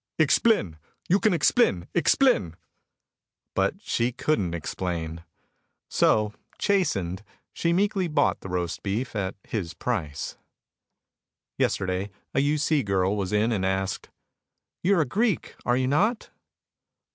"Explin 0.17 0.77
you 1.09 1.19
kin 1.19 1.31
explin 1.31 1.87
explin." 1.93 2.55
But 3.53 3.75
she 3.83 4.11
couldn't 4.11 4.55
explain. 4.55 5.23
So, 5.91 6.33
chastened, 6.57 7.21
she 7.53 7.71
meekly 7.71 8.07
bought 8.07 8.39
the 8.39 8.49
roast 8.49 8.81
beef 8.81 9.15
at 9.15 9.35
his 9.43 9.75
price. 9.75 10.37
Yesterday 11.59 12.09
a 12.33 12.39
U. 12.39 12.57
C. 12.57 12.81
girl 12.81 13.15
was 13.15 13.31
in 13.31 13.51
and 13.51 13.63
asked, 13.63 14.09
"You 14.81 14.97
are 14.97 15.01
a 15.01 15.05
Greek, 15.05 15.55
are 15.67 15.77
you 15.77 15.85
not?" 15.85 16.31